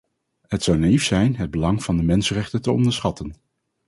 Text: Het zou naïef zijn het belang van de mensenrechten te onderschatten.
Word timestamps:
Het 0.47 0.63
zou 0.63 0.77
naïef 0.77 1.03
zijn 1.03 1.35
het 1.35 1.51
belang 1.51 1.83
van 1.83 1.97
de 1.97 2.03
mensenrechten 2.03 2.61
te 2.61 2.71
onderschatten. 2.71 3.33